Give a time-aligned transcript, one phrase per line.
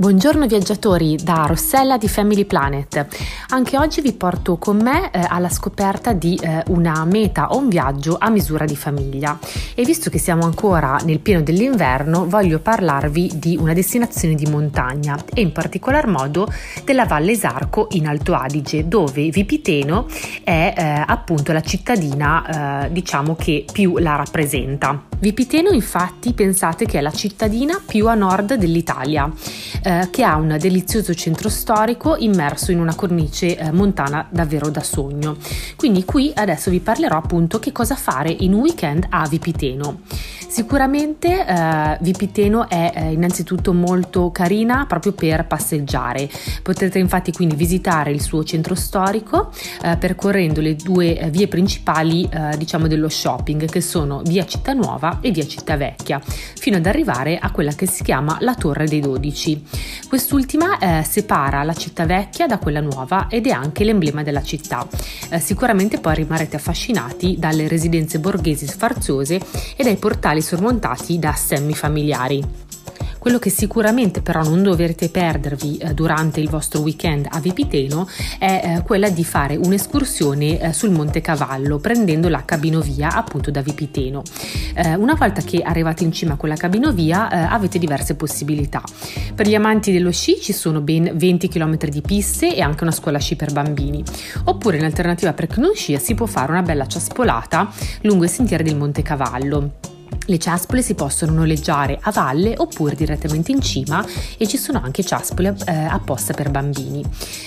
[0.00, 3.04] Buongiorno viaggiatori da Rossella di Family Planet.
[3.48, 7.68] Anche oggi vi porto con me eh, alla scoperta di eh, una meta o un
[7.68, 9.36] viaggio a misura di famiglia.
[9.74, 15.18] E visto che siamo ancora nel pieno dell'inverno, voglio parlarvi di una destinazione di montagna
[15.34, 16.46] e in particolar modo
[16.84, 20.06] della Valle Isarco in Alto Adige, dove Vipiteno
[20.44, 25.07] è eh, appunto la cittadina eh, diciamo che più la rappresenta.
[25.20, 29.28] Vipiteno infatti pensate che è la cittadina più a nord dell'Italia
[29.82, 34.82] eh, che ha un delizioso centro storico immerso in una cornice eh, montana davvero da
[34.84, 35.36] sogno.
[35.74, 40.02] Quindi qui adesso vi parlerò appunto che cosa fare in un weekend a Vipiteno.
[40.48, 46.30] Sicuramente eh, Vipiteno è eh, innanzitutto molto carina proprio per passeggiare.
[46.62, 49.50] Potrete infatti quindi visitare il suo centro storico
[49.82, 55.07] eh, percorrendo le due eh, vie principali diciamo dello shopping che sono via Città Nuova
[55.20, 59.00] e via Città Vecchia fino ad arrivare a quella che si chiama la Torre dei
[59.00, 59.64] Dodici.
[60.08, 64.86] Quest'ultima eh, separa la città vecchia da quella nuova ed è anche l'emblema della città.
[65.30, 69.40] Eh, sicuramente poi rimarrete affascinati dalle residenze borghesi sfarzose
[69.76, 72.67] e dai portali sormontati da stemmi familiari.
[73.18, 78.76] Quello che sicuramente però non dovrete perdervi eh, durante il vostro weekend a Vipiteno è
[78.76, 84.22] eh, quella di fare un'escursione eh, sul Monte Cavallo prendendo la cabinovia appunto da Vipiteno.
[84.78, 88.80] Una volta che arrivate in cima con la cabinovia avete diverse possibilità.
[89.34, 92.92] Per gli amanti dello sci ci sono ben 20 km di piste e anche una
[92.92, 94.02] scuola sci per bambini.
[94.44, 97.68] Oppure in alternativa per chi non scia si può fare una bella ciaspolata
[98.02, 99.97] lungo i sentieri del Monte Cavallo.
[100.26, 104.04] Le ciaspole si possono noleggiare a valle oppure direttamente in cima
[104.36, 107.02] e ci sono anche ciaspole eh, apposta per bambini.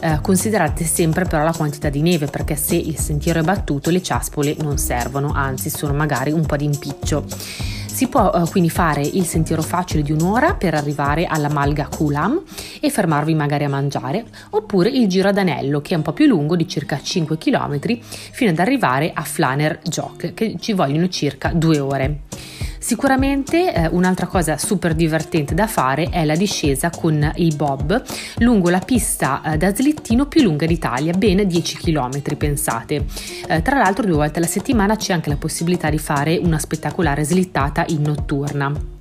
[0.00, 4.02] Eh, considerate sempre però la quantità di neve perché se il sentiero è battuto le
[4.02, 7.24] ciaspole non servono, anzi sono magari un po' di impiccio.
[7.96, 12.42] Si può eh, quindi fare il sentiero facile di un'ora per arrivare alla Malga Kulam
[12.78, 16.26] e fermarvi magari a mangiare, oppure il giro ad anello che è un po' più
[16.26, 17.80] lungo di circa 5 km
[18.32, 22.24] fino ad arrivare a Flaner Jok che ci vogliono circa due ore.
[22.86, 28.00] Sicuramente eh, un'altra cosa super divertente da fare è la discesa con il bob
[28.36, 33.04] lungo la pista eh, da slittino più lunga d'Italia, ben 10 km pensate.
[33.48, 37.24] Eh, tra l'altro due volte alla settimana c'è anche la possibilità di fare una spettacolare
[37.24, 38.95] slittata in notturna.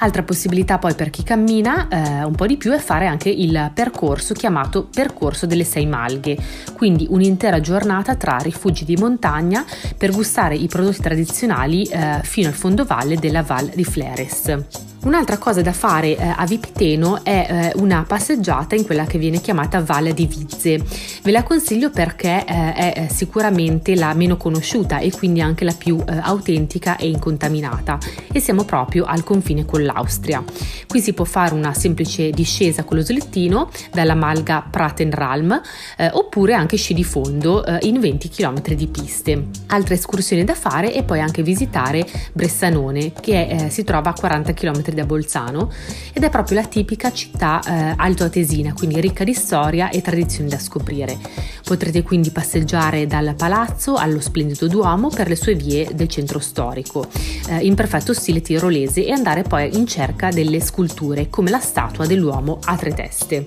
[0.00, 3.70] Altra possibilità poi per chi cammina eh, un po' di più è fare anche il
[3.74, 6.36] percorso chiamato percorso delle sei malghe,
[6.74, 9.64] quindi un'intera giornata tra rifugi di montagna
[9.96, 14.87] per gustare i prodotti tradizionali eh, fino al fondovalle della Val di Fleres.
[15.00, 19.40] Un'altra cosa da fare eh, a Vipiteno è eh, una passeggiata in quella che viene
[19.40, 20.82] chiamata Valle di Vizze.
[21.22, 25.72] Ve la consiglio perché eh, è eh, sicuramente la meno conosciuta e quindi anche la
[25.72, 27.96] più eh, autentica e incontaminata
[28.32, 30.42] e siamo proprio al confine con l'Austria.
[30.88, 35.60] Qui si può fare una semplice discesa con lo slittino dalla malga Pratenralm
[35.96, 39.46] eh, oppure anche sci di fondo in 20 km di piste.
[39.66, 44.88] Altre escursioni da fare e poi anche visitare Bressanone che si trova a 40 km
[44.98, 45.70] da Bolzano
[46.12, 50.58] ed è proprio la tipica città eh, altoatesina, quindi ricca di storia e tradizioni da
[50.58, 51.16] scoprire.
[51.64, 57.06] Potrete quindi passeggiare dal palazzo allo splendido Duomo per le sue vie del centro storico,
[57.48, 62.06] eh, in perfetto stile tirolese e andare poi in cerca delle sculture come la statua
[62.06, 63.44] dell'uomo a tre teste.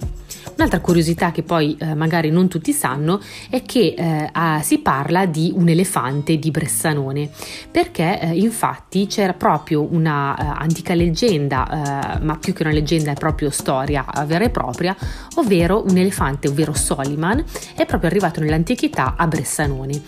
[0.56, 3.20] Un'altra curiosità che poi eh, magari non tutti sanno
[3.50, 7.30] è che eh, ah, si parla di un elefante di Bressanone,
[7.70, 13.12] perché eh, infatti c'era proprio una uh, antica leggenda, uh, ma più che una leggenda
[13.12, 14.96] è proprio storia vera e propria,
[15.36, 17.44] ovvero un elefante, ovvero Soliman,
[17.76, 20.02] è proprio arrivato nell'antichità a Bressanone.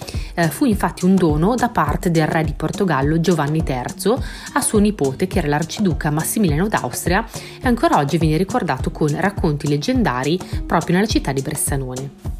[0.50, 4.16] Fu infatti un dono da parte del re di Portogallo Giovanni III
[4.54, 7.26] a suo nipote, che era l'arciduca Massimiliano d'Austria,
[7.62, 10.33] e ancora oggi viene ricordato con racconti leggendari
[10.66, 12.34] proprio nella città di Bressanone.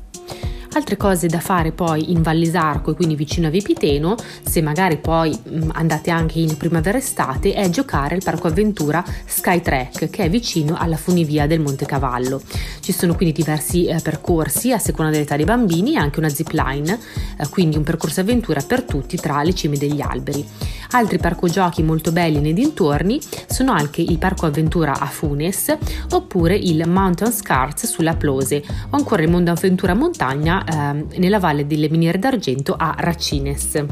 [0.76, 5.38] Altre cose da fare poi in Vallisarco e quindi vicino a Vipiteno, se magari poi
[5.48, 10.98] mm, andate anche in primavera-estate, è giocare al parco avventura Skytrack che è vicino alla
[10.98, 12.42] funivia del Monte Cavallo.
[12.80, 16.50] Ci sono quindi diversi eh, percorsi a seconda dell'età dei bambini e anche una zip
[16.50, 16.98] line,
[17.38, 20.44] eh, quindi un percorso avventura per tutti tra le cime degli alberi.
[20.96, 25.76] Altri parco giochi molto belli nei dintorni sono anche il parco avventura a Funes
[26.12, 31.66] oppure il Mountain Scars sulla Plose o ancora il mondo avventura montagna eh, nella valle
[31.66, 33.84] delle miniere d'argento a Racines.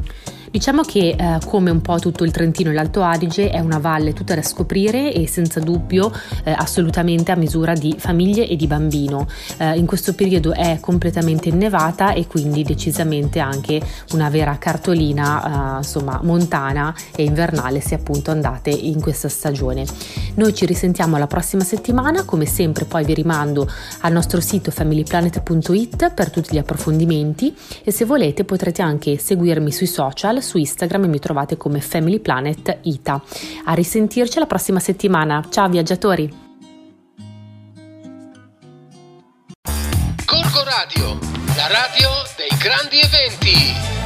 [0.52, 4.12] Diciamo che eh, come un po' tutto il Trentino e l'Alto Adige è una valle
[4.12, 6.12] tutta da scoprire e senza dubbio
[6.44, 9.30] eh, assolutamente a misura di famiglie e di bambino.
[9.56, 13.82] Eh, in questo periodo è completamente innevata e quindi decisamente anche
[14.12, 19.86] una vera cartolina eh, insomma montana e invernale se appunto andate in questa stagione.
[20.36, 23.72] Noi ci risentiamo la prossima settimana, come sempre poi vi rimando
[24.02, 27.56] al nostro sito familyplanet.it per tutti gli approfondimenti
[27.86, 32.80] e se volete potrete anche seguirmi sui social, su Instagram mi trovate come Family Planet
[32.82, 33.22] Ita.
[33.66, 35.46] A risentirci la prossima settimana.
[35.50, 36.50] Ciao viaggiatori!
[40.26, 41.20] Corco Radio,
[41.56, 44.01] la radio dei grandi eventi.